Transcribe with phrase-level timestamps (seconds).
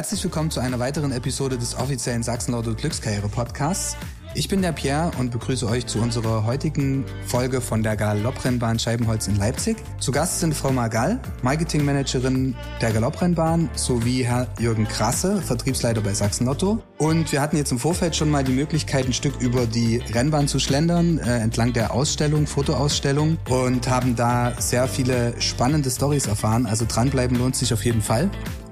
[0.00, 3.98] Herzlich willkommen zu einer weiteren Episode des offiziellen Sachsen-Lotto Glückskarriere Podcasts.
[4.34, 9.28] Ich bin der Pierre und begrüße euch zu unserer heutigen Folge von der Galopprennbahn Scheibenholz
[9.28, 9.76] in Leipzig.
[9.98, 16.46] Zu Gast sind Frau Margall, Marketingmanagerin der Galopprennbahn, sowie Herr Jürgen Krasse, Vertriebsleiter bei Sachsen
[16.46, 16.82] Lotto.
[16.96, 20.48] Und wir hatten jetzt im Vorfeld schon mal die Möglichkeit, ein Stück über die Rennbahn
[20.48, 26.64] zu schlendern, äh, entlang der Ausstellung, Fotoausstellung und haben da sehr viele spannende Stories erfahren.
[26.64, 28.30] Also dranbleiben lohnt sich auf jeden Fall.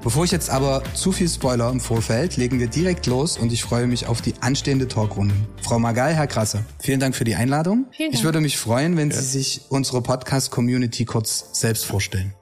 [0.09, 3.63] Bevor ich jetzt aber zu viel Spoiler im Vorfeld, legen wir direkt los und ich
[3.63, 5.35] freue mich auf die anstehende Talkrunde.
[5.61, 7.85] Frau Magal, Herr Krasse, vielen Dank für die Einladung.
[7.91, 8.19] Vielen Dank.
[8.19, 12.33] Ich würde mich freuen, wenn Sie sich unsere Podcast-Community kurz selbst vorstellen.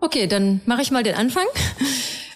[0.00, 1.44] Okay, dann mache ich mal den Anfang.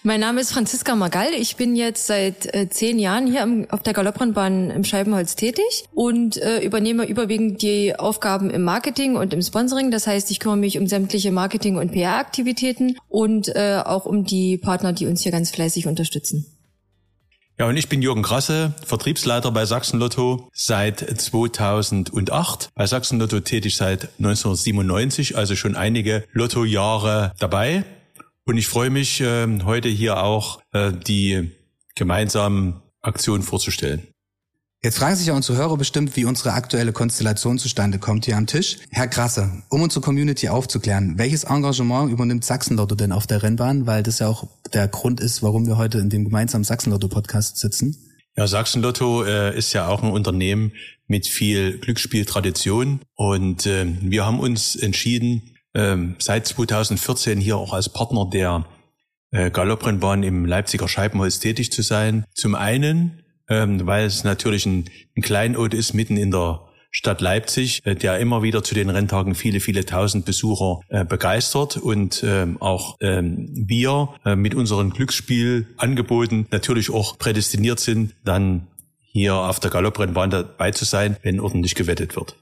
[0.06, 1.32] Mein Name ist Franziska Magall.
[1.36, 6.36] Ich bin jetzt seit äh, zehn Jahren hier auf der Galopprennbahn im Scheibenholz tätig und
[6.36, 9.90] äh, übernehme überwiegend die Aufgaben im Marketing und im Sponsoring.
[9.90, 14.58] Das heißt, ich kümmere mich um sämtliche Marketing- und PR-Aktivitäten und äh, auch um die
[14.58, 16.46] Partner, die uns hier ganz fleißig unterstützen.
[17.58, 22.70] Ja, und ich bin Jürgen Krasse, Vertriebsleiter bei Sachsen Lotto seit 2008.
[22.76, 27.84] Bei Sachsen Lotto tätig seit 1997, also schon einige Lotto-Jahre dabei.
[28.48, 31.50] Und ich freue mich, äh, heute hier auch äh, die
[31.96, 34.06] gemeinsamen Aktionen vorzustellen.
[34.84, 38.46] Jetzt fragen sich ja unsere Hörer bestimmt, wie unsere aktuelle Konstellation zustande kommt hier am
[38.46, 38.78] Tisch.
[38.90, 43.86] Herr Krasse, um unsere Community aufzuklären, welches Engagement übernimmt Sachsenlotto denn auf der Rennbahn?
[43.86, 47.96] Weil das ja auch der Grund ist, warum wir heute in dem gemeinsamen Sachsenlotto-Podcast sitzen.
[48.36, 50.70] Ja, Sachsenlotto äh, ist ja auch ein Unternehmen
[51.08, 57.90] mit viel Glücksspieltradition und äh, wir haben uns entschieden, ähm, seit 2014 hier auch als
[57.90, 58.64] Partner der
[59.30, 62.24] äh, Galopprennbahn im Leipziger Scheibenholz tätig zu sein.
[62.34, 67.84] Zum einen, ähm, weil es natürlich ein, ein Kleinod ist mitten in der Stadt Leipzig,
[67.84, 72.56] äh, der immer wieder zu den Renntagen viele, viele tausend Besucher äh, begeistert und ähm,
[72.60, 78.68] auch wir mit unseren Glücksspielangeboten natürlich auch prädestiniert sind, dann
[79.00, 82.36] hier auf der Galopprennbahn dabei zu sein, wenn ordentlich gewettet wird.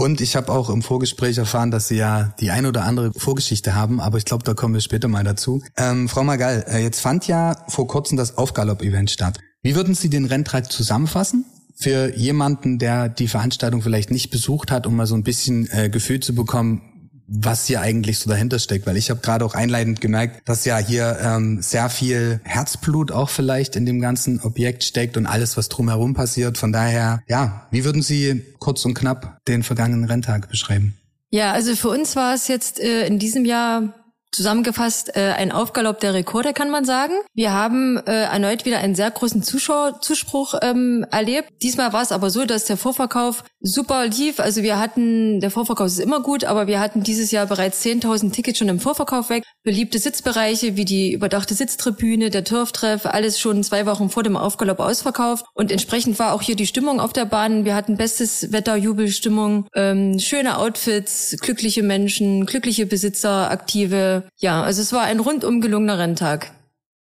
[0.00, 3.74] Und ich habe auch im Vorgespräch erfahren, dass Sie ja die ein oder andere Vorgeschichte
[3.74, 5.60] haben, aber ich glaube, da kommen wir später mal dazu.
[5.76, 9.40] Ähm, Frau Magal, äh, jetzt fand ja vor kurzem das Aufgalopp-Event statt.
[9.60, 11.46] Wie würden Sie den Renntag zusammenfassen?
[11.74, 15.90] Für jemanden, der die Veranstaltung vielleicht nicht besucht hat, um mal so ein bisschen äh,
[15.90, 16.80] Gefühl zu bekommen,
[17.28, 20.78] was hier eigentlich so dahinter steckt, weil ich habe gerade auch einleitend gemerkt, dass ja
[20.78, 25.68] hier ähm, sehr viel Herzblut auch vielleicht in dem ganzen Objekt steckt und alles, was
[25.68, 26.56] drumherum passiert.
[26.56, 30.96] Von daher, ja, wie würden Sie kurz und knapp den vergangenen Renntag beschreiben?
[31.30, 33.92] Ja, also für uns war es jetzt äh, in diesem Jahr
[34.30, 37.14] Zusammengefasst äh, ein Aufgalopp der Rekorde, kann man sagen.
[37.34, 41.48] Wir haben äh, erneut wieder einen sehr großen Zuschauerzuspruch ähm, erlebt.
[41.62, 44.38] Diesmal war es aber so, dass der Vorverkauf super lief.
[44.38, 48.32] Also wir hatten, der Vorverkauf ist immer gut, aber wir hatten dieses Jahr bereits 10.000
[48.32, 49.44] Tickets schon im Vorverkauf weg.
[49.64, 54.78] Beliebte Sitzbereiche wie die überdachte Sitztribüne, der Turftreff, alles schon zwei Wochen vor dem Aufgalopp
[54.78, 55.46] ausverkauft.
[55.54, 57.64] Und entsprechend war auch hier die Stimmung auf der Bahn.
[57.64, 64.82] Wir hatten bestes Wetter, Jubelstimmung, ähm, schöne Outfits, glückliche Menschen, glückliche Besitzer, aktive ja, also
[64.82, 66.52] es war ein rundum gelungener Renntag.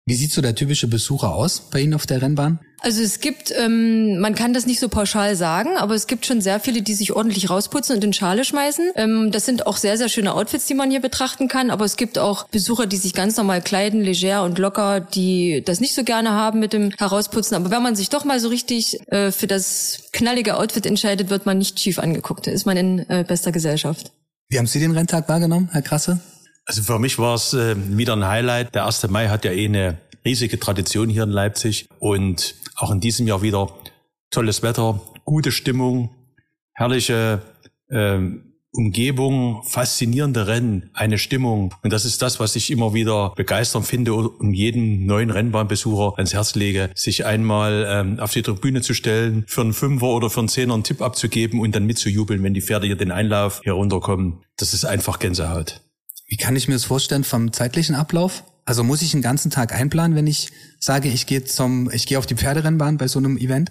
[0.05, 2.59] Wie sieht so der typische Besucher aus bei Ihnen auf der Rennbahn?
[2.81, 6.41] Also es gibt, ähm, man kann das nicht so pauschal sagen, aber es gibt schon
[6.41, 8.91] sehr viele, die sich ordentlich rausputzen und in Schale schmeißen.
[8.97, 11.97] Ähm, das sind auch sehr, sehr schöne Outfits, die man hier betrachten kann, aber es
[11.97, 16.03] gibt auch Besucher, die sich ganz normal kleiden, leger und locker, die das nicht so
[16.03, 17.57] gerne haben mit dem Herausputzen.
[17.57, 21.47] Aber wenn man sich doch mal so richtig äh, für das knallige Outfit entscheidet, wird
[21.47, 22.49] man nicht schief angeguckt.
[22.49, 24.11] Da ist man in äh, bester Gesellschaft.
[24.49, 26.21] Wie haben Sie den Renntag wahrgenommen, Herr Krasse?
[26.65, 28.75] Also für mich war es äh, wieder ein Highlight.
[28.75, 29.09] Der 1.
[29.11, 33.43] Mai hat ja eh eine riesige Tradition hier in Leipzig und auch in diesem Jahr
[33.43, 33.69] wieder
[34.31, 36.11] tolles Wetter, gute Stimmung,
[36.73, 37.43] herrliche
[37.89, 38.19] äh,
[38.75, 41.75] Umgebung, faszinierende Rennen, eine Stimmung.
[41.83, 46.33] Und das ist das, was ich immer wieder begeistern finde und jedem neuen Rennbahnbesucher ans
[46.33, 50.41] Herz lege, sich einmal ähm, auf die Tribüne zu stellen, für einen Fünfer oder für
[50.41, 53.75] einen Zehner einen Tipp abzugeben und dann mitzujubeln, wenn die Pferde hier den Einlauf hier
[53.75, 54.39] runterkommen.
[54.57, 55.83] Das ist einfach Gänsehaut.
[56.33, 58.45] Wie kann ich mir das vorstellen vom zeitlichen Ablauf?
[58.65, 60.51] Also muss ich einen ganzen Tag einplanen, wenn ich
[60.81, 63.71] sage, ich gehe zum, ich gehe auf die Pferderennbahn bei so einem Event?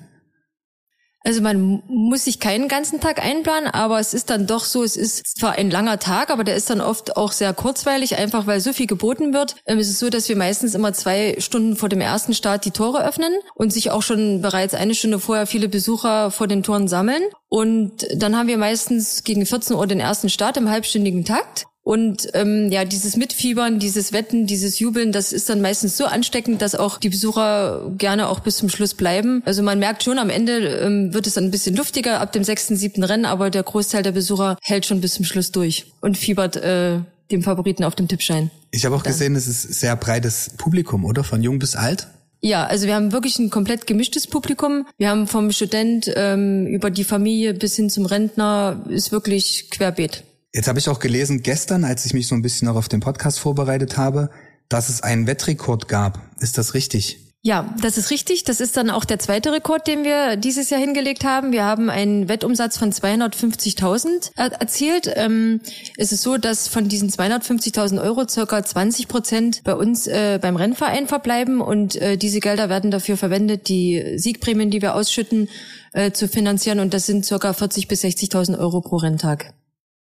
[1.23, 4.95] Also man muss sich keinen ganzen Tag einplanen, aber es ist dann doch so, es
[4.95, 8.59] ist zwar ein langer Tag, aber der ist dann oft auch sehr kurzweilig, einfach weil
[8.59, 9.55] so viel geboten wird.
[9.65, 12.71] Ähm, es ist so, dass wir meistens immer zwei Stunden vor dem ersten Start die
[12.71, 16.87] Tore öffnen und sich auch schon bereits eine Stunde vorher viele Besucher vor den Toren
[16.87, 17.23] sammeln.
[17.49, 21.65] Und dann haben wir meistens gegen 14 Uhr den ersten Start im halbstündigen Takt.
[21.83, 26.61] Und ähm, ja, dieses Mitfiebern, dieses Wetten, dieses Jubeln, das ist dann meistens so ansteckend,
[26.61, 29.41] dass auch die Besucher gerne auch bis zum Schluss bleiben.
[29.45, 32.43] Also man merkt schon, am Ende ähm, wird es dann ein bisschen luftiger ab dem
[32.43, 36.17] sechsten, siebten Rennen, aber der Großteil der Besucher hält schon bis zum Schluss durch und
[36.17, 36.99] fiebert äh,
[37.31, 38.51] dem Favoriten auf dem Tippschein.
[38.69, 39.13] Ich habe auch dann.
[39.13, 41.23] gesehen, es ist sehr breites Publikum, oder?
[41.23, 42.07] Von jung bis alt.
[42.41, 44.85] Ja, also wir haben wirklich ein komplett gemischtes Publikum.
[44.97, 50.23] Wir haben vom Student ähm, über die Familie bis hin zum Rentner ist wirklich querbeet.
[50.53, 53.00] Jetzt habe ich auch gelesen gestern, als ich mich so ein bisschen noch auf den
[53.00, 54.30] Podcast vorbereitet habe,
[54.68, 56.19] dass es einen Wettrekord gab.
[56.39, 57.19] Ist das richtig?
[57.44, 58.44] Ja, das ist richtig.
[58.44, 61.51] Das ist dann auch der zweite Rekord, den wir dieses Jahr hingelegt haben.
[61.51, 65.12] Wir haben einen Wettumsatz von 250.000 erzielt.
[65.15, 65.59] Ähm,
[65.98, 70.56] es ist so, dass von diesen 250.000 Euro circa 20 Prozent bei uns äh, beim
[70.56, 75.50] Rennverein verbleiben und äh, diese Gelder werden dafür verwendet, die Siegprämien, die wir ausschütten,
[75.94, 79.53] äh, zu finanzieren und das sind circa 40 bis 60.000 Euro pro Renntag.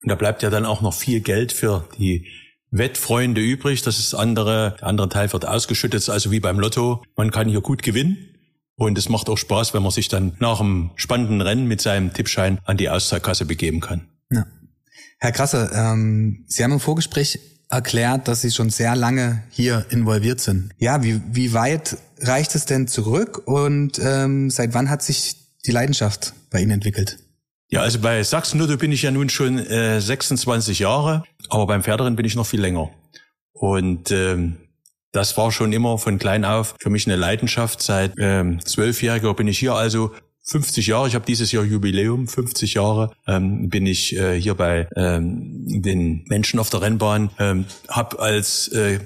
[0.01, 2.27] Und da bleibt ja dann auch noch viel Geld für die
[2.71, 3.81] Wettfreunde übrig.
[3.81, 7.03] Das ist andere, der andere Teil wird ausgeschüttet, also wie beim Lotto.
[7.15, 8.17] Man kann hier gut gewinnen.
[8.77, 12.13] Und es macht auch Spaß, wenn man sich dann nach einem spannenden Rennen mit seinem
[12.13, 14.07] Tippschein an die Auszahlkasse begeben kann.
[14.29, 14.45] Ja.
[15.19, 17.39] Herr Krasse, ähm, Sie haben im Vorgespräch
[17.69, 20.71] erklärt, dass Sie schon sehr lange hier involviert sind.
[20.77, 25.71] Ja, wie, wie weit reicht es denn zurück und ähm, seit wann hat sich die
[25.71, 27.17] Leidenschaft bei Ihnen entwickelt?
[27.75, 32.15] Ja, also bei Sachsen-Lotto bin ich ja nun schon äh, 26 Jahre, aber beim Pferderennen
[32.15, 32.89] bin ich noch viel länger.
[33.51, 34.55] Und ähm,
[35.11, 37.81] das war schon immer von klein auf für mich eine Leidenschaft.
[37.81, 40.13] Seit ähm, zwölfjähriger bin ich hier also
[40.45, 44.87] 50 Jahre, ich habe dieses Jahr Jubiläum, 50 Jahre ähm, bin ich äh, hier bei
[44.95, 49.01] ähm, den Menschen auf der Rennbahn, ähm, habe als äh,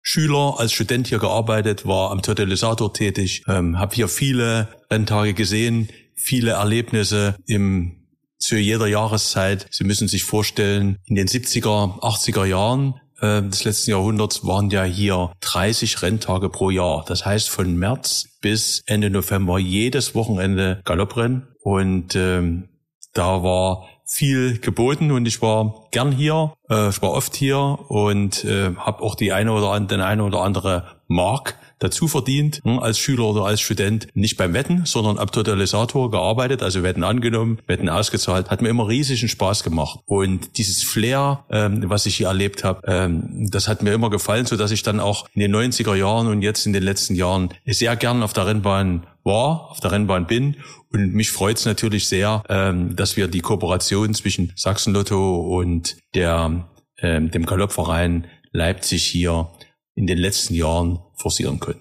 [0.00, 5.90] Schüler, als Student hier gearbeitet, war am Totalisator tätig, ähm, habe hier viele Renntage gesehen,
[6.22, 7.96] viele Erlebnisse im
[8.38, 9.66] zu jeder Jahreszeit.
[9.70, 14.82] Sie müssen sich vorstellen, in den 70er, 80er Jahren äh, des letzten Jahrhunderts waren ja
[14.82, 17.04] hier 30 Renntage pro Jahr.
[17.06, 21.48] Das heißt von März bis Ende November jedes Wochenende Galopprennen.
[21.62, 22.70] Und ähm,
[23.12, 28.44] da war viel geboten und ich war gern hier, äh, ich war oft hier und
[28.44, 32.78] äh, habe auch die eine oder andere, den eine oder andere Mark dazu verdient, hm,
[32.78, 37.58] als Schüler oder als Student, nicht beim Wetten, sondern am Totalisator gearbeitet, also Wetten angenommen,
[37.66, 40.00] Wetten ausgezahlt, hat mir immer riesigen Spaß gemacht.
[40.04, 44.46] Und dieses Flair, ähm, was ich hier erlebt habe, ähm, das hat mir immer gefallen,
[44.46, 47.48] so dass ich dann auch in den 90er Jahren und jetzt in den letzten Jahren
[47.66, 50.56] sehr gern auf der Rennbahn war, auf der Rennbahn bin.
[50.92, 55.96] Und mich freut es natürlich sehr, ähm, dass wir die Kooperation zwischen Sachsen Lotto und
[56.14, 56.68] der,
[56.98, 59.50] ähm, dem Galoppverein Leipzig hier
[59.94, 61.80] in den letzten Jahren forcieren können.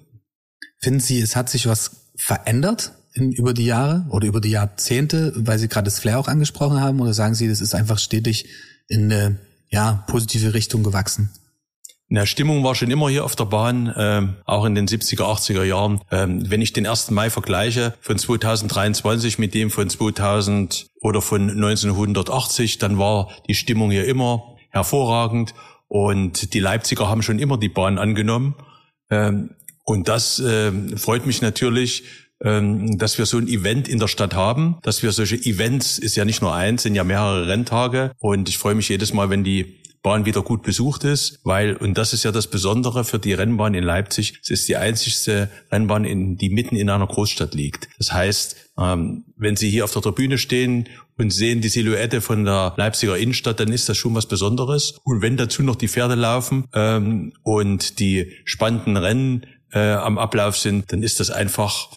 [0.79, 5.33] Finden Sie, es hat sich was verändert in, über die Jahre oder über die Jahrzehnte,
[5.35, 6.99] weil Sie gerade das Flair auch angesprochen haben?
[6.99, 8.47] Oder sagen Sie, das ist einfach stetig
[8.87, 9.39] in eine
[9.69, 11.31] ja, positive Richtung gewachsen?
[12.11, 15.63] Na, Stimmung war schon immer hier auf der Bahn, ähm, auch in den 70er, 80er
[15.63, 16.01] Jahren.
[16.09, 17.11] Ähm, wenn ich den 1.
[17.11, 23.91] Mai vergleiche von 2023 mit dem von 2000 oder von 1980, dann war die Stimmung
[23.91, 25.53] hier immer hervorragend.
[25.87, 28.55] Und die Leipziger haben schon immer die Bahn angenommen.
[29.09, 29.51] Ähm,
[29.83, 32.03] und das äh, freut mich natürlich,
[32.41, 36.15] ähm, dass wir so ein Event in der Stadt haben, dass wir solche Events, ist
[36.15, 38.11] ja nicht nur eins, sind ja mehrere Renntage.
[38.19, 41.97] Und ich freue mich jedes Mal, wenn die Bahn wieder gut besucht ist, weil, und
[41.97, 46.05] das ist ja das Besondere für die Rennbahn in Leipzig, es ist die einzigste Rennbahn,
[46.05, 47.89] in, die mitten in einer Großstadt liegt.
[47.97, 50.87] Das heißt, ähm, wenn Sie hier auf der Tribüne stehen
[51.17, 54.99] und sehen die Silhouette von der Leipziger Innenstadt, dann ist das schon was Besonderes.
[55.03, 60.57] Und wenn dazu noch die Pferde laufen ähm, und die spannenden Rennen äh, am Ablauf
[60.57, 61.89] sind, dann ist das einfach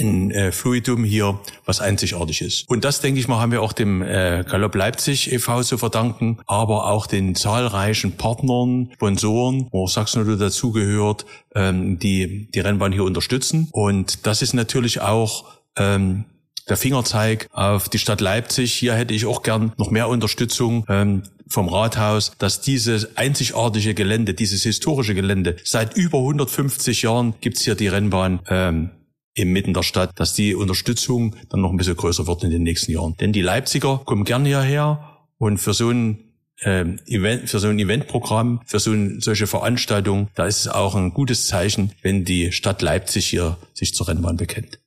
[0.00, 2.68] ein äh, Fluidum hier, was einzigartig ist.
[2.68, 5.62] Und das, denke ich mal, haben wir auch dem äh, Galopp Leipzig e.V.
[5.62, 12.92] zu verdanken, aber auch den zahlreichen Partnern, Sponsoren, wo Sachsen dazugehört, ähm, die die Rennbahn
[12.92, 13.68] hier unterstützen.
[13.72, 16.24] Und das ist natürlich auch ähm,
[16.68, 18.72] der Fingerzeig auf die Stadt Leipzig.
[18.72, 20.84] Hier hätte ich auch gern noch mehr Unterstützung.
[20.88, 27.62] Ähm, vom Rathaus, dass dieses einzigartige Gelände, dieses historische Gelände, seit über 150 Jahren gibt's
[27.62, 28.90] hier die Rennbahn, ähm,
[29.34, 32.92] inmitten der Stadt, dass die Unterstützung dann noch ein bisschen größer wird in den nächsten
[32.92, 33.16] Jahren.
[33.18, 36.18] Denn die Leipziger kommen gerne hierher und für so ein
[36.62, 40.94] ähm, Event, für so ein Eventprogramm, für so ein, solche Veranstaltungen, da ist es auch
[40.94, 44.78] ein gutes Zeichen, wenn die Stadt Leipzig hier sich zur Rennbahn bekennt.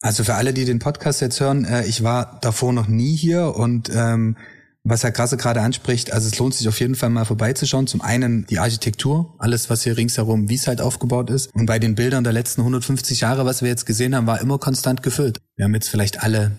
[0.00, 3.54] Also für alle, die den Podcast jetzt hören, äh, ich war davor noch nie hier
[3.56, 4.36] und ähm,
[4.84, 7.86] was Herr Krasse gerade anspricht, also es lohnt sich auf jeden Fall mal vorbeizuschauen.
[7.86, 11.54] Zum einen die Architektur, alles was hier ringsherum, wie es halt aufgebaut ist.
[11.54, 14.58] Und bei den Bildern der letzten 150 Jahre, was wir jetzt gesehen haben, war immer
[14.58, 15.38] konstant gefüllt.
[15.56, 16.58] Wir haben jetzt vielleicht alle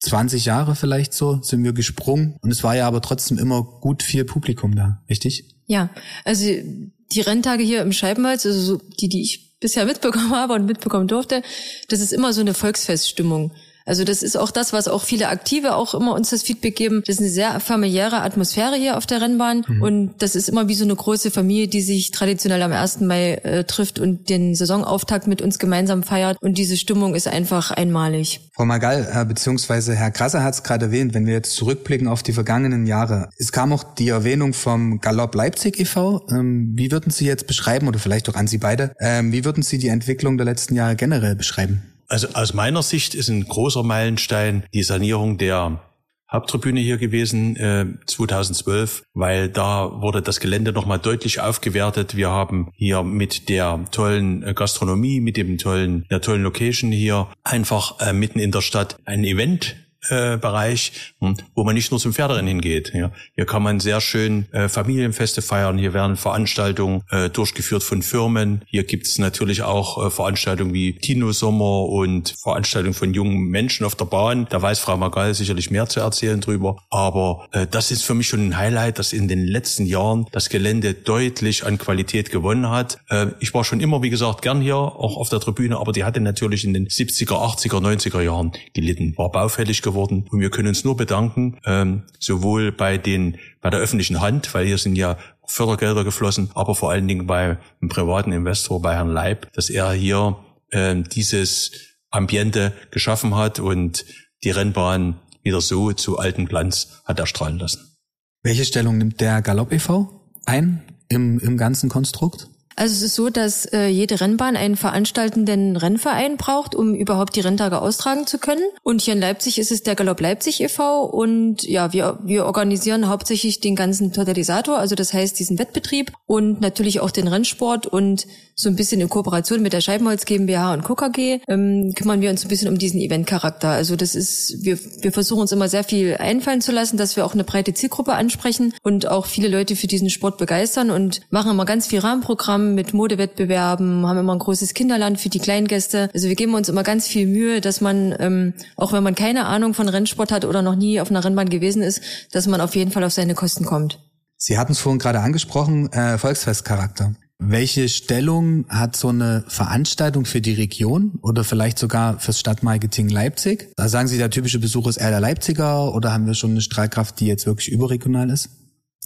[0.00, 2.36] 20 Jahre vielleicht so, sind wir gesprungen.
[2.40, 5.56] Und es war ja aber trotzdem immer gut viel Publikum da, richtig?
[5.66, 5.90] Ja,
[6.24, 10.66] also die Renntage hier im Scheibenholz, also so die, die ich bisher mitbekommen habe und
[10.66, 11.42] mitbekommen durfte,
[11.88, 13.52] das ist immer so eine Volksfeststimmung.
[13.88, 17.02] Also das ist auch das, was auch viele Aktive auch immer uns das Feedback geben.
[17.06, 19.82] Das ist eine sehr familiäre Atmosphäre hier auf der Rennbahn mhm.
[19.82, 23.00] und das ist immer wie so eine große Familie, die sich traditionell am 1.
[23.00, 27.70] Mai äh, trifft und den Saisonauftakt mit uns gemeinsam feiert und diese Stimmung ist einfach
[27.70, 28.40] einmalig.
[28.52, 32.22] Frau Magal, äh, beziehungsweise Herr Krasser hat es gerade erwähnt, wenn wir jetzt zurückblicken auf
[32.22, 33.30] die vergangenen Jahre.
[33.38, 36.26] Es kam auch die Erwähnung vom Galopp Leipzig e.V.
[36.30, 39.62] Ähm, wie würden Sie jetzt beschreiben, oder vielleicht auch an Sie beide, ähm, wie würden
[39.62, 41.82] Sie die Entwicklung der letzten Jahre generell beschreiben?
[42.08, 45.82] Also aus meiner Sicht ist ein großer Meilenstein die Sanierung der
[46.30, 52.16] Haupttribüne hier gewesen äh, 2012, weil da wurde das Gelände nochmal deutlich aufgewertet.
[52.16, 57.28] Wir haben hier mit der tollen äh, Gastronomie, mit dem tollen, der tollen Location hier
[57.44, 59.76] einfach äh, mitten in der Stadt ein Event
[60.10, 62.92] äh, Bereich, hm, wo man nicht nur zum Pferderennen hingeht.
[62.94, 63.10] Ja.
[63.34, 65.78] Hier kann man sehr schön äh, Familienfeste feiern.
[65.78, 68.62] Hier werden Veranstaltungen äh, durchgeführt von Firmen.
[68.66, 73.84] Hier gibt es natürlich auch äh, Veranstaltungen wie Tino Sommer und Veranstaltungen von jungen Menschen
[73.84, 74.46] auf der Bahn.
[74.50, 76.78] Da weiß Frau Magal sicherlich mehr zu erzählen drüber.
[76.90, 80.48] Aber äh, das ist für mich schon ein Highlight, dass in den letzten Jahren das
[80.48, 82.98] Gelände deutlich an Qualität gewonnen hat.
[83.08, 86.04] Äh, ich war schon immer, wie gesagt, gern hier, auch auf der Tribüne, aber die
[86.04, 90.26] hatte natürlich in den 70er, 80er, 90er Jahren gelitten, war baufällig geworden.
[90.30, 94.66] Und wir können uns nur bedanken, ähm, sowohl bei den, bei der öffentlichen Hand, weil
[94.66, 95.16] hier sind ja
[95.46, 99.92] Fördergelder geflossen, aber vor allen Dingen bei einem privaten Investor, bei Herrn Leib, dass er
[99.92, 100.36] hier
[100.72, 101.72] ähm, dieses
[102.10, 104.04] Ambiente geschaffen hat und
[104.44, 107.96] die Rennbahn wieder so zu altem Glanz hat erstrahlen lassen.
[108.42, 110.08] Welche Stellung nimmt der Galopp e.V.
[110.44, 112.48] ein im, im ganzen Konstrukt?
[112.78, 117.40] Also es ist so, dass äh, jede Rennbahn einen veranstaltenden Rennverein braucht, um überhaupt die
[117.40, 118.62] Renntage austragen zu können.
[118.84, 121.02] Und hier in Leipzig ist es der Galopp Leipzig e.V.
[121.06, 126.60] Und ja, wir, wir organisieren hauptsächlich den ganzen Totalisator, also das heißt diesen Wettbetrieb und
[126.60, 130.84] natürlich auch den Rennsport und so ein bisschen in Kooperation mit der Scheibenholz GmbH und
[130.84, 133.70] KKG ähm, kümmern wir uns ein bisschen um diesen Eventcharakter.
[133.70, 137.24] Also das ist, wir, wir versuchen uns immer sehr viel einfallen zu lassen, dass wir
[137.24, 141.52] auch eine breite Zielgruppe ansprechen und auch viele Leute für diesen Sport begeistern und machen
[141.52, 146.10] immer ganz viel Rahmenprogramm mit Modewettbewerben, haben immer ein großes Kinderland für die Kleingäste.
[146.14, 149.46] Also wir geben uns immer ganz viel Mühe, dass man, ähm, auch wenn man keine
[149.46, 152.74] Ahnung von Rennsport hat oder noch nie auf einer Rennbahn gewesen ist, dass man auf
[152.74, 153.98] jeden Fall auf seine Kosten kommt.
[154.36, 157.14] Sie hatten es vorhin gerade angesprochen, äh, Volksfestcharakter.
[157.40, 163.72] Welche Stellung hat so eine Veranstaltung für die Region oder vielleicht sogar fürs Stadtmarketing Leipzig?
[163.76, 166.60] Da sagen Sie, der typische Besuch ist eher der Leipziger oder haben wir schon eine
[166.62, 168.50] Strahlkraft, die jetzt wirklich überregional ist?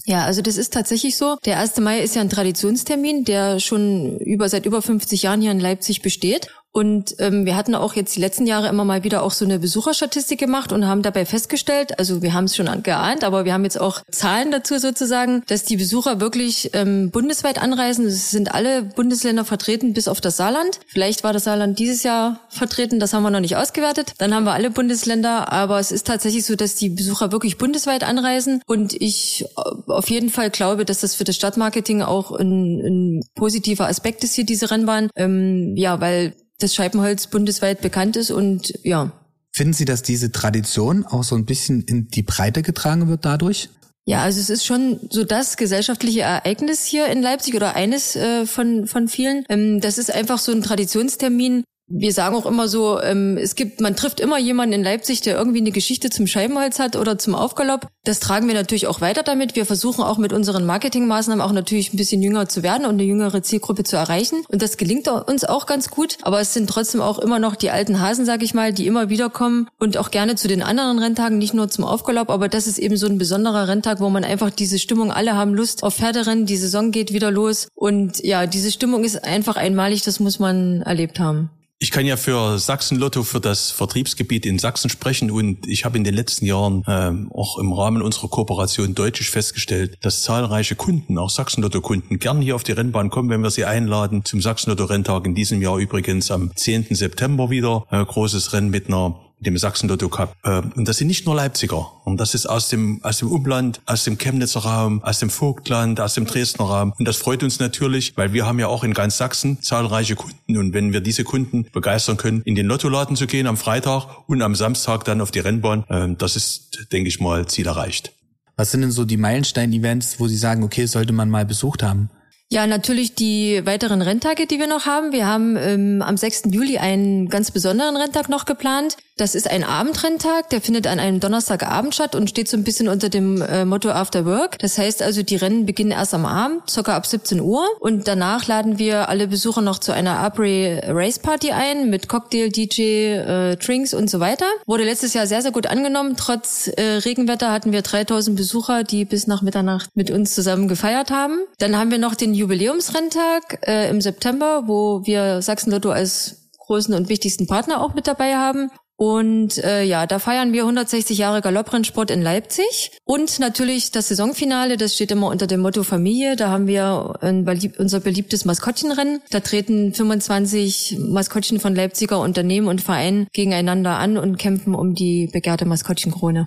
[0.05, 1.37] Ja, also das ist tatsächlich so.
[1.45, 1.77] Der 1.
[1.79, 6.03] Mai ist ja ein Traditionstermin, der schon über seit über 50 Jahren hier in Leipzig
[6.03, 6.49] besteht.
[6.73, 9.59] Und ähm, wir hatten auch jetzt die letzten Jahre immer mal wieder auch so eine
[9.59, 13.64] Besucherstatistik gemacht und haben dabei festgestellt, also wir haben es schon geahnt, aber wir haben
[13.64, 18.07] jetzt auch Zahlen dazu sozusagen, dass die Besucher wirklich ähm, bundesweit anreisen.
[18.07, 20.81] Es sind alle Bundesländer vertreten, bis auf das Saarland.
[20.87, 24.14] Vielleicht war das Saarland dieses Jahr vertreten, das haben wir noch nicht ausgewertet.
[24.17, 28.02] Dann haben wir alle Bundesländer, aber es ist tatsächlich so, dass die Besucher wirklich bundesweit
[28.02, 28.62] anreisen.
[28.67, 33.21] Und ich äh, auf jeden Fall glaube, dass das für das Stadtmarketing auch ein, ein
[33.35, 35.11] positiver Aspekt ist hier, diese Rennbahn.
[35.17, 39.12] Ähm, ja, weil das Scheibenholz bundesweit bekannt ist und ja.
[39.50, 43.69] Finden Sie, dass diese Tradition auch so ein bisschen in die Breite getragen wird dadurch?
[44.04, 48.47] Ja, also es ist schon so das gesellschaftliche Ereignis hier in Leipzig oder eines äh,
[48.47, 49.45] von, von vielen.
[49.49, 51.62] Ähm, das ist einfach so ein Traditionstermin,
[51.95, 55.37] wir sagen auch immer so, ähm, es gibt, man trifft immer jemanden in Leipzig, der
[55.37, 57.87] irgendwie eine Geschichte zum Scheibenholz hat oder zum Aufgalopp.
[58.05, 59.57] Das tragen wir natürlich auch weiter damit.
[59.57, 63.03] Wir versuchen auch mit unseren Marketingmaßnahmen auch natürlich ein bisschen jünger zu werden und eine
[63.03, 64.43] jüngere Zielgruppe zu erreichen.
[64.49, 66.17] Und das gelingt uns auch ganz gut.
[66.23, 69.11] Aber es sind trotzdem auch immer noch die alten Hasen, sag ich mal, die immer
[69.11, 72.31] wieder kommen und auch gerne zu den anderen Renntagen, nicht nur zum Aufgalopp.
[72.31, 75.55] Aber das ist eben so ein besonderer Renntag, wo man einfach diese Stimmung, alle haben
[75.55, 77.69] Lust auf Pferderennen, die Saison geht wieder los.
[77.75, 81.51] Und ja, diese Stimmung ist einfach einmalig, das muss man erlebt haben.
[81.83, 85.99] Ich kann ja für Sachsen Lotto, für das Vertriebsgebiet in Sachsen sprechen und ich habe
[85.99, 91.19] in den letzten Jahren ähm, auch im Rahmen unserer Kooperation deutlich festgestellt, dass zahlreiche Kunden,
[91.19, 94.25] auch Sachsen Lotto Kunden, gern hier auf die Rennbahn kommen, wenn wir sie einladen.
[94.25, 96.95] Zum Sachsen Lotto Renntag in diesem Jahr übrigens am 10.
[96.95, 97.85] September wieder.
[97.91, 100.37] Äh, großes Rennen mit einer dem Sachsen-Lotto Cup.
[100.45, 101.93] Ähm, und das sind nicht nur Leipziger.
[102.05, 106.01] Und das ist aus dem, aus dem Umland, aus dem Chemnitzer Raum, aus dem Vogtland,
[106.01, 106.93] aus dem Dresdner Raum.
[106.99, 110.57] Und das freut uns natürlich, weil wir haben ja auch in ganz Sachsen zahlreiche Kunden.
[110.57, 114.43] Und wenn wir diese Kunden begeistern können, in den Lottoladen zu gehen am Freitag und
[114.43, 118.13] am Samstag dann auf die Rennbahn, ähm, das ist, denke ich mal, Ziel erreicht.
[118.57, 122.11] Was sind denn so die Meilenstein-Events, wo Sie sagen, okay, sollte man mal besucht haben?
[122.53, 125.11] Ja, natürlich die weiteren Renntage, die wir noch haben.
[125.11, 126.43] Wir haben ähm, am 6.
[126.51, 128.99] Juli einen ganz besonderen Renntag noch geplant.
[129.16, 132.88] Das ist ein Abendrenntag, der findet an einem Donnerstagabend statt und steht so ein bisschen
[132.88, 134.59] unter dem äh, Motto After Work.
[134.59, 137.66] Das heißt also, die Rennen beginnen erst am Abend, circa ab 17 Uhr.
[137.81, 142.49] Und danach laden wir alle Besucher noch zu einer Après Race Party ein mit Cocktail,
[142.49, 144.47] DJ, äh, Drinks und so weiter.
[144.66, 146.16] Wurde letztes Jahr sehr, sehr gut angenommen.
[146.16, 151.11] Trotz äh, Regenwetter hatten wir 3000 Besucher, die bis nach Mitternacht mit uns zusammen gefeiert
[151.11, 151.38] haben.
[151.59, 156.95] Dann haben wir noch den Jubiläumsrenntag äh, im September, wo wir Sachsen Lotto als großen
[156.95, 158.71] und wichtigsten Partner auch mit dabei haben.
[159.02, 162.92] Und äh, ja, da feiern wir 160 Jahre Galopprennsport in Leipzig.
[163.02, 166.37] Und natürlich das Saisonfinale, das steht immer unter dem Motto Familie.
[166.37, 169.21] Da haben wir belieb unser beliebtes Maskottchenrennen.
[169.30, 175.28] Da treten 25 Maskottchen von Leipziger Unternehmen und Vereinen gegeneinander an und kämpfen um die
[175.32, 176.47] begehrte Maskottchenkrone.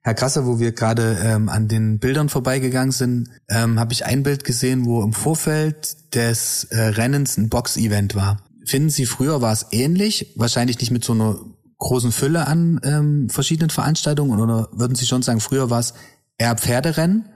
[0.00, 4.22] Herr Krasser, wo wir gerade ähm, an den Bildern vorbeigegangen sind, ähm, habe ich ein
[4.22, 8.38] Bild gesehen, wo im Vorfeld des äh, Rennens ein Box-Event war.
[8.64, 10.32] Finden Sie, früher war es ähnlich?
[10.36, 11.38] Wahrscheinlich nicht mit so einer
[11.82, 15.94] großen Fülle an ähm, verschiedenen Veranstaltungen oder würden Sie schon sagen, früher war es
[16.38, 17.28] eher Pferderennen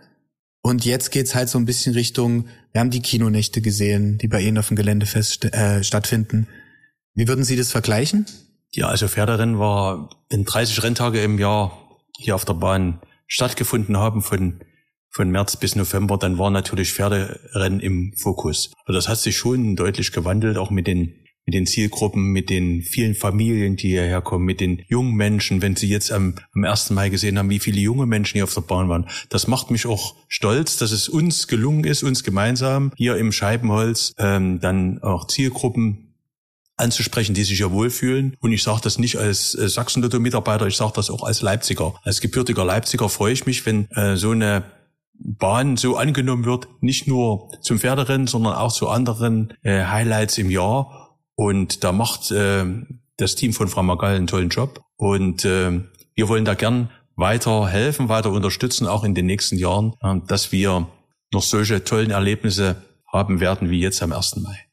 [0.62, 4.40] und jetzt geht's halt so ein bisschen Richtung, wir haben die Kinonächte gesehen, die bei
[4.40, 6.46] Ihnen auf dem Gelände fest, äh, stattfinden.
[7.14, 8.26] Wie würden Sie das vergleichen?
[8.70, 14.22] Ja, also Pferderennen war, wenn 30 Renntage im Jahr hier auf der Bahn stattgefunden haben
[14.22, 14.60] von
[15.10, 18.70] von März bis November, dann war natürlich Pferderennen im Fokus.
[18.84, 22.82] Aber das hat sich schon deutlich gewandelt, auch mit den mit den Zielgruppen, mit den
[22.82, 26.90] vielen Familien, die hierher kommen, mit den jungen Menschen, wenn Sie jetzt am, am 1.
[26.90, 29.08] Mai gesehen haben, wie viele junge Menschen hier auf der Bahn waren.
[29.28, 34.14] Das macht mich auch stolz, dass es uns gelungen ist, uns gemeinsam hier im Scheibenholz
[34.18, 36.14] ähm, dann auch Zielgruppen
[36.76, 38.36] anzusprechen, die sich ja wohlfühlen.
[38.40, 41.94] Und ich sage das nicht als äh, Sachsen-Lotto-Mitarbeiter, ich sage das auch als Leipziger.
[42.02, 44.64] Als gebürtiger Leipziger freue ich mich, wenn äh, so eine
[45.18, 50.50] Bahn so angenommen wird, nicht nur zum Pferderennen, sondern auch zu anderen äh, Highlights im
[50.50, 51.05] Jahr.
[51.36, 52.64] Und da macht äh,
[53.16, 54.82] das Team von Frau Magal einen tollen Job.
[54.96, 55.80] Und äh,
[56.14, 60.50] wir wollen da gern weiter helfen, weiter unterstützen, auch in den nächsten Jahren, äh, dass
[60.50, 60.88] wir
[61.32, 64.36] noch solche tollen Erlebnisse haben werden wie jetzt am 1.
[64.36, 64.65] Mai.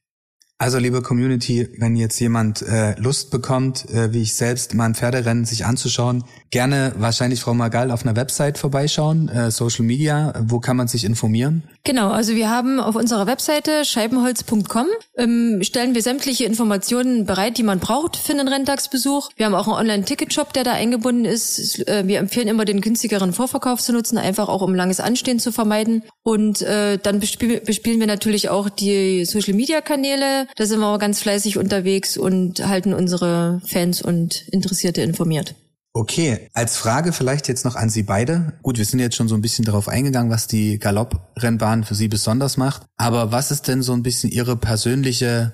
[0.64, 4.96] Also liebe Community, wenn jetzt jemand äh, Lust bekommt, äh, wie ich selbst mal ein
[4.96, 10.62] Pferderennen sich anzuschauen, gerne wahrscheinlich Frau Magal auf einer Website vorbeischauen, äh, Social Media, wo
[10.62, 11.64] kann man sich informieren?
[11.84, 14.86] Genau, also wir haben auf unserer Webseite scheibenholz.com
[15.18, 19.32] ähm, stellen wir sämtliche Informationen bereit, die man braucht für einen Renntagsbesuch.
[19.36, 21.86] Wir haben auch einen Online-Ticket-Shop, der da eingebunden ist.
[21.90, 25.52] Äh, wir empfehlen immer den günstigeren Vorverkauf zu nutzen, einfach auch um langes Anstehen zu
[25.52, 26.04] vermeiden.
[26.24, 30.48] Und äh, dann bespiel bespielen wir natürlich auch die Social-Media-Kanäle.
[30.56, 35.56] Da sind wir auch ganz fleißig unterwegs und halten unsere Fans und Interessierte informiert.
[35.96, 38.54] Okay, als Frage vielleicht jetzt noch an Sie beide.
[38.64, 42.08] Gut, wir sind jetzt schon so ein bisschen darauf eingegangen, was die Galopprennbahn für Sie
[42.08, 42.84] besonders macht.
[42.98, 45.54] Aber was ist denn so ein bisschen Ihre persönliche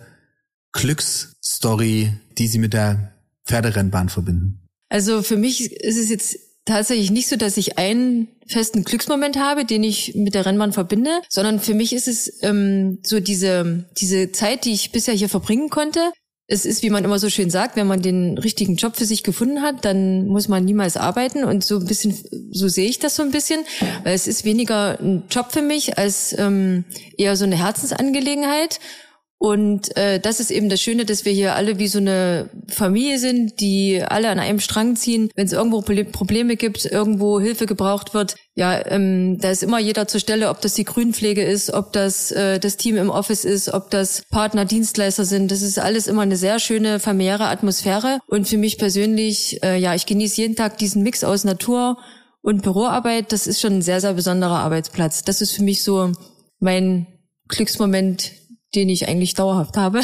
[0.72, 3.14] Glücksstory, die Sie mit der
[3.46, 4.62] Pferderennbahn verbinden?
[4.88, 6.38] Also für mich ist es jetzt
[6.70, 11.22] tatsächlich nicht so, dass ich einen festen Glücksmoment habe, den ich mit der Rennbahn verbinde,
[11.30, 15.70] sondern für mich ist es ähm, so diese, diese Zeit, die ich bisher hier verbringen
[15.70, 16.12] konnte,
[16.52, 19.22] es ist, wie man immer so schön sagt, wenn man den richtigen Job für sich
[19.22, 21.44] gefunden hat, dann muss man niemals arbeiten.
[21.44, 22.18] Und so ein bisschen,
[22.52, 23.62] so sehe ich das so ein bisschen,
[24.04, 26.86] weil es ist weniger ein Job für mich als ähm,
[27.18, 28.80] eher so eine Herzensangelegenheit.
[29.42, 33.20] Und äh, das ist eben das Schöne, dass wir hier alle wie so eine Familie
[33.20, 35.32] sind, die alle an einem Strang ziehen.
[35.34, 40.10] Wenn es irgendwo Probleme gibt, irgendwo Hilfe gebraucht wird, ja, ähm, da ist immer jeder
[40.10, 43.74] zur Stelle, ob das die Grünpflege ist, ob das äh, das Team im Office ist,
[43.74, 45.52] ob das Partner, Dienstleister sind.
[45.52, 48.20] Das ist alles immer eine sehr schöne familiäre Atmosphäre.
[48.28, 51.98] Und für mich persönlich, äh, ja, ich genieße jeden Tag diesen Mix aus Natur
[52.42, 53.32] und Büroarbeit.
[53.32, 55.24] Das ist schon ein sehr, sehr besonderer Arbeitsplatz.
[55.24, 56.12] Das ist für mich so
[56.60, 57.08] mein
[57.48, 58.34] Glücksmoment
[58.76, 60.02] den ich eigentlich dauerhaft habe.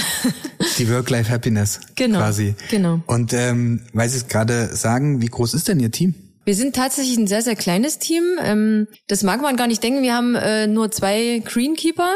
[0.78, 2.56] Die Work-Life-Happiness genau, quasi.
[2.70, 3.00] Genau.
[3.06, 6.16] Und ähm, weil Sie es gerade sagen, wie groß ist denn Ihr Team?
[6.46, 8.24] Wir sind tatsächlich ein sehr, sehr kleines Team.
[8.42, 10.04] Ähm, das mag man gar nicht denken.
[10.04, 12.16] Wir haben äh, nur zwei Greenkeeper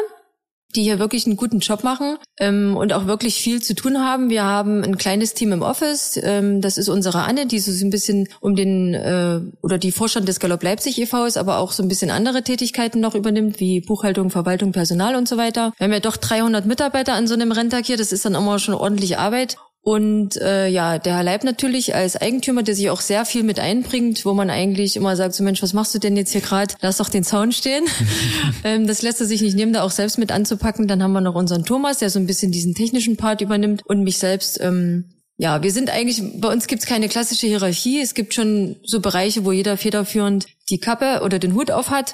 [0.76, 4.30] die hier wirklich einen guten Job machen ähm, und auch wirklich viel zu tun haben.
[4.30, 6.20] Wir haben ein kleines Team im Office.
[6.22, 10.28] Ähm, das ist unsere Anne, die so ein bisschen um den äh, oder die Vorstand
[10.28, 11.26] des Galopp Leipzig e.V.
[11.26, 15.28] ist, aber auch so ein bisschen andere Tätigkeiten noch übernimmt, wie Buchhaltung, Verwaltung, Personal und
[15.28, 15.74] so weiter.
[15.78, 17.98] Wir haben ja doch 300 Mitarbeiter an so einem Renntag hier.
[17.98, 19.58] Das ist dann immer schon ordentlich Arbeit.
[19.90, 23.60] Und äh, ja, der Herr Leib natürlich als Eigentümer, der sich auch sehr viel mit
[23.60, 26.76] einbringt, wo man eigentlich immer sagt, so Mensch, was machst du denn jetzt hier gerade?
[26.82, 27.86] Lass doch den Zaun stehen.
[28.64, 30.88] ähm, das lässt er sich nicht nehmen, da auch selbst mit anzupacken.
[30.88, 34.04] Dann haben wir noch unseren Thomas, der so ein bisschen diesen technischen Part übernimmt und
[34.04, 34.62] mich selbst.
[34.62, 35.06] Ähm,
[35.40, 38.00] ja, wir sind eigentlich, bei uns gibt's keine klassische Hierarchie.
[38.00, 42.14] Es gibt schon so Bereiche, wo jeder federführend die Kappe oder den Hut auf hat.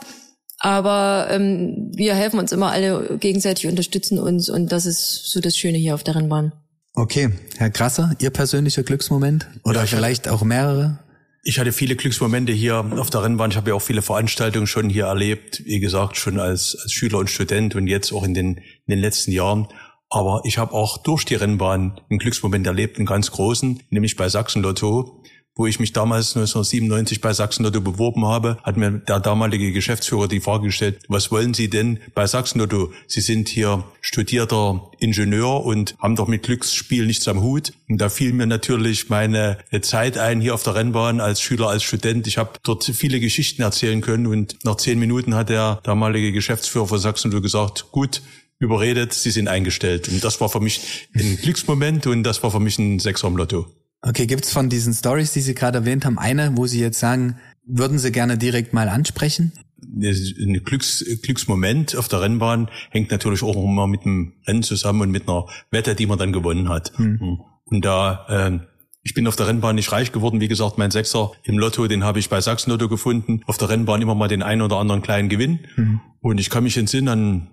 [0.59, 5.57] Aber ähm, wir helfen uns immer alle gegenseitig, unterstützen uns und das ist so das
[5.57, 6.53] Schöne hier auf der Rennbahn.
[6.97, 10.99] Okay, Herr Krasser, Ihr persönlicher Glücksmoment oder ja, vielleicht auch mehrere?
[11.43, 13.51] Ich hatte viele Glücksmomente hier auf der Rennbahn.
[13.51, 17.19] Ich habe ja auch viele Veranstaltungen schon hier erlebt, wie gesagt, schon als, als Schüler
[17.19, 19.67] und Student und jetzt auch in den, in den letzten Jahren.
[20.10, 24.29] Aber ich habe auch durch die Rennbahn einen Glücksmoment erlebt, einen ganz großen, nämlich bei
[24.29, 25.21] Sachsen Lotto
[25.56, 30.28] wo ich mich damals 1997 bei Sachsen Lotto beworben habe, hat mir der damalige Geschäftsführer
[30.28, 32.91] die Frage gestellt, was wollen Sie denn bei Sachsen Lotto?
[33.08, 37.72] Sie sind hier studierter Ingenieur und haben doch mit Glücksspiel nichts am Hut.
[37.88, 41.84] Und da fiel mir natürlich meine Zeit ein hier auf der Rennbahn als Schüler, als
[41.84, 42.28] Student.
[42.28, 46.88] Ich habe dort viele Geschichten erzählen können und nach zehn Minuten hat der damalige Geschäftsführer
[46.88, 48.22] von Sachsen Lotto gesagt, gut,
[48.60, 50.10] überredet, Sie sind eingestellt.
[50.10, 53.38] Und das war für mich ein Glücksmoment und das war für mich ein Sechser im
[53.38, 53.68] Lotto.
[54.08, 57.38] Okay, gibt's von diesen Stories, die Sie gerade erwähnt haben, eine, wo Sie jetzt sagen,
[57.65, 59.52] würden Sie gerne direkt mal ansprechen?
[59.82, 65.12] Ein Glücks, Glücksmoment auf der Rennbahn hängt natürlich auch immer mit dem Rennen zusammen und
[65.12, 66.91] mit einer Wette, die man dann gewonnen hat.
[66.98, 67.39] Hm.
[67.65, 68.60] Und da äh,
[69.06, 70.41] ich bin auf der Rennbahn nicht reich geworden.
[70.41, 73.41] Wie gesagt, mein Sechser im Lotto, den habe ich bei Sachsen Lotto gefunden.
[73.46, 75.60] Auf der Rennbahn immer mal den einen oder anderen kleinen Gewinn.
[75.76, 76.02] Mhm.
[76.22, 77.48] Und ich kann mich entsinnen an,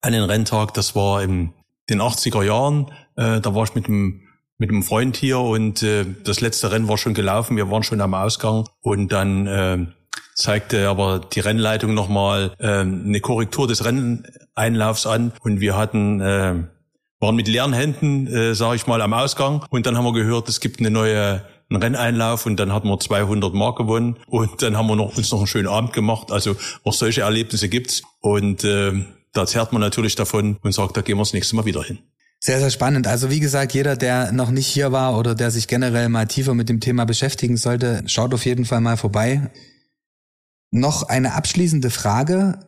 [0.00, 1.52] an den Renntag, das war in
[1.90, 2.92] den 80er Jahren.
[3.16, 4.27] Äh, da war ich mit dem
[4.58, 8.00] mit einem Freund hier und äh, das letzte Rennen war schon gelaufen, wir waren schon
[8.00, 8.68] am Ausgang.
[8.80, 9.86] Und dann äh,
[10.34, 15.32] zeigte aber die Rennleitung nochmal äh, eine Korrektur des Renneinlaufs an.
[15.40, 16.54] Und wir hatten äh,
[17.20, 19.64] waren mit leeren Händen, äh, sage ich mal, am Ausgang.
[19.70, 22.46] Und dann haben wir gehört, es gibt eine neue einen Renneinlauf.
[22.46, 24.18] Und dann hatten wir 200 Mark gewonnen.
[24.26, 26.32] Und dann haben wir noch, uns noch einen schönen Abend gemacht.
[26.32, 28.02] Also auch solche Erlebnisse gibt's.
[28.20, 31.64] Und äh, da zerrt man natürlich davon und sagt, da gehen wir das nächste Mal
[31.64, 31.98] wieder hin.
[32.40, 33.06] Sehr, sehr spannend.
[33.06, 36.54] Also wie gesagt, jeder, der noch nicht hier war oder der sich generell mal tiefer
[36.54, 39.50] mit dem Thema beschäftigen sollte, schaut auf jeden Fall mal vorbei.
[40.70, 42.60] Noch eine abschließende Frage.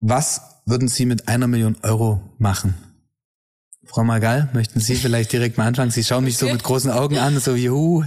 [0.00, 2.74] Was würden Sie mit einer Million Euro machen?
[3.84, 5.90] Frau Magal, möchten Sie vielleicht direkt mal anfangen?
[5.90, 6.46] Sie schauen mich okay.
[6.46, 8.04] so mit großen Augen an, so wie hu.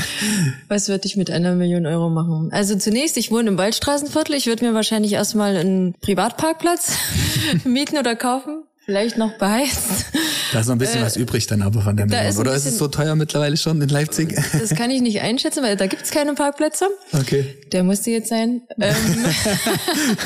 [0.68, 2.50] Was würde ich mit einer Million Euro machen?
[2.52, 4.34] Also zunächst, ich wohne im Waldstraßenviertel.
[4.34, 6.96] Ich würde mir wahrscheinlich erstmal einen Privatparkplatz
[7.64, 10.06] mieten oder kaufen vielleicht noch beheizt.
[10.52, 12.36] Da ist noch ein bisschen äh, was übrig dann aber von der Million.
[12.38, 14.36] Oder ist es so teuer mittlerweile schon in Leipzig?
[14.52, 16.88] Das kann ich nicht einschätzen, weil da gibt's keine Parkplätze.
[17.12, 17.56] Okay.
[17.70, 18.62] Der musste jetzt sein.
[18.80, 18.96] Ähm,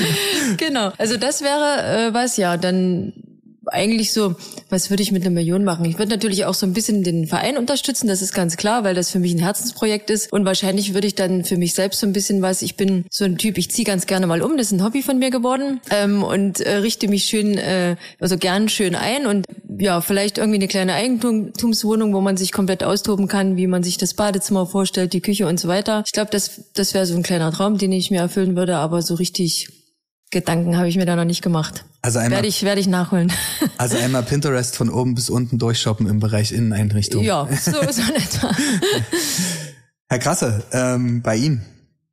[0.57, 0.91] genau.
[0.97, 3.13] Also das wäre äh, was, ja, dann
[3.75, 4.35] eigentlich so,
[4.69, 5.85] was würde ich mit einer Million machen?
[5.85, 8.95] Ich würde natürlich auch so ein bisschen den Verein unterstützen, das ist ganz klar, weil
[8.95, 10.31] das für mich ein Herzensprojekt ist.
[10.31, 13.25] Und wahrscheinlich würde ich dann für mich selbst so ein bisschen was, ich bin so
[13.25, 15.81] ein Typ, ich ziehe ganz gerne mal um, das ist ein Hobby von mir geworden
[15.91, 19.45] ähm, und äh, richte mich schön, äh, also gern schön ein und
[19.77, 23.97] ja, vielleicht irgendwie eine kleine Eigentumswohnung, wo man sich komplett austoben kann, wie man sich
[23.97, 26.03] das Badezimmer vorstellt, die Küche und so weiter.
[26.05, 29.01] Ich glaube, das, das wäre so ein kleiner Traum, den ich mir erfüllen würde, aber
[29.01, 29.69] so richtig
[30.35, 31.85] Gedanken habe ich mir da noch nicht gemacht.
[32.01, 33.31] Also einmal, werde ich werde ich nachholen.
[33.77, 37.23] Also einmal Pinterest von oben bis unten durchshoppen im Bereich Inneneinrichtung.
[37.23, 38.51] Ja, so so in etwa.
[40.09, 41.65] Herr Krasse, ähm, bei Ihnen.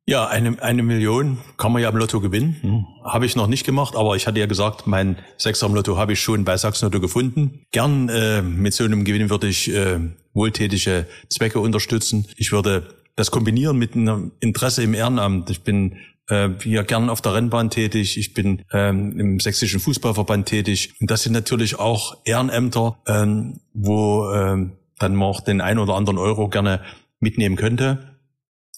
[0.05, 2.55] Ja, eine, eine Million kann man ja im Lotto gewinnen.
[2.61, 2.85] Hm.
[3.03, 6.13] Habe ich noch nicht gemacht, aber ich hatte ja gesagt, mein Sechser im Lotto habe
[6.13, 7.65] ich schon bei Sachsen Lotto gefunden.
[7.71, 9.99] Gern äh, mit so einem Gewinn würde ich äh,
[10.33, 12.25] wohltätige Zwecke unterstützen.
[12.37, 15.49] Ich würde das kombinieren mit einem Interesse im Ehrenamt.
[15.49, 15.97] Ich bin
[16.33, 18.17] äh, hier gern auf der Rennbahn tätig.
[18.17, 20.93] Ich bin ähm, im sächsischen Fußballverband tätig.
[20.99, 25.95] Und das sind natürlich auch Ehrenämter, ähm, wo ähm, dann man auch den ein oder
[25.95, 26.81] anderen Euro gerne
[27.19, 28.13] mitnehmen könnte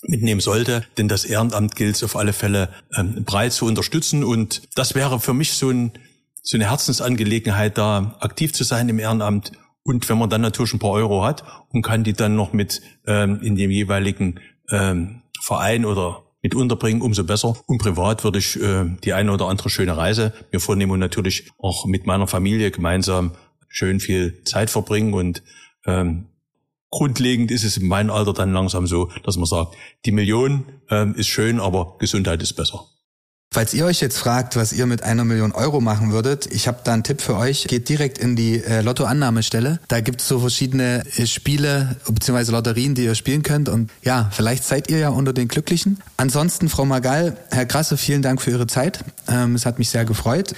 [0.08, 4.94] mitnehmen sollte, denn das Ehrenamt gilt auf alle Fälle ähm, breit zu unterstützen und das
[4.94, 5.94] wäre für mich so, ein,
[6.44, 10.80] so eine Herzensangelegenheit, da aktiv zu sein im Ehrenamt und wenn man dann natürlich ein
[10.80, 14.40] paar Euro hat und kann die dann noch mit ähm, in dem jeweiligen
[14.70, 17.56] ähm, Verein oder mit unterbringen, umso besser.
[17.66, 21.50] Und privat würde ich äh, die eine oder andere schöne Reise mir vornehmen und natürlich
[21.58, 23.32] auch mit meiner Familie gemeinsam
[23.68, 25.16] schön viel Zeit verbringen.
[25.16, 25.42] Und
[25.88, 26.28] ähm,
[26.92, 31.16] grundlegend ist es in meinem Alter dann langsam so, dass man sagt, die Million ähm,
[31.16, 32.86] ist schön, aber Gesundheit ist besser.
[33.56, 36.80] Falls ihr euch jetzt fragt, was ihr mit einer Million Euro machen würdet, ich habe
[36.84, 37.64] da einen Tipp für euch.
[37.70, 39.80] Geht direkt in die äh, Lottoannahmestelle.
[39.88, 42.52] Da gibt's so verschiedene äh, Spiele bzw.
[42.52, 43.70] Lotterien, die ihr spielen könnt.
[43.70, 46.02] Und ja, vielleicht seid ihr ja unter den Glücklichen.
[46.18, 49.06] Ansonsten, Frau Magal, Herr Krasse, vielen Dank für Ihre Zeit.
[49.30, 50.54] Ähm, es hat mich sehr gefreut.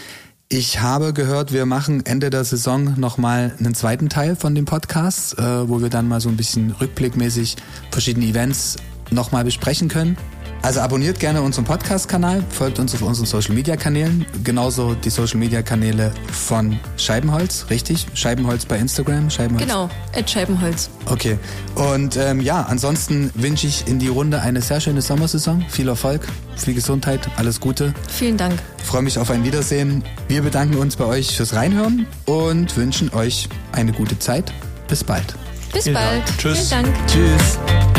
[0.49, 5.37] Ich habe gehört, wir machen Ende der Saison nochmal einen zweiten Teil von dem Podcast,
[5.37, 7.57] äh, wo wir dann mal so ein bisschen rückblickmäßig
[7.91, 8.77] verschiedene Events
[9.11, 10.17] nochmal besprechen können.
[10.61, 17.67] Also abonniert gerne unseren Podcast-Kanal, folgt uns auf unseren Social-Media-Kanälen, genauso die Social-Media-Kanäle von Scheibenholz,
[17.69, 18.05] richtig?
[18.15, 19.65] Scheibenholz bei Instagram, Scheibenholz?
[19.65, 20.89] Genau, at Scheibenholz.
[21.05, 21.37] Okay,
[21.75, 26.27] und ähm, ja, ansonsten wünsche ich in die Runde eine sehr schöne Sommersaison, viel Erfolg,
[26.57, 27.93] viel Gesundheit, alles Gute.
[28.09, 28.59] Vielen Dank.
[28.83, 30.03] freue mich auf ein Wiedersehen.
[30.27, 34.51] Wir bedanken uns bei euch fürs Reinhören und wünschen euch eine gute Zeit.
[34.89, 35.35] bis bald.
[35.71, 36.27] Bis Vielen bald.
[36.27, 36.37] Dank.
[36.37, 36.69] Tschüss.
[36.69, 37.07] Vielen Dank.
[37.07, 37.96] Tschüss.